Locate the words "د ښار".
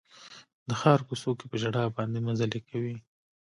0.67-0.99